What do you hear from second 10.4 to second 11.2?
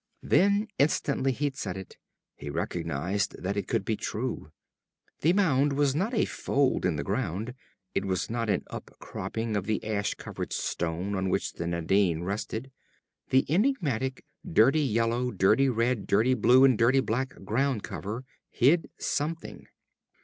stone